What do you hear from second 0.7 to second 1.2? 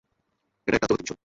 একটা আত্মঘাতি মিশন!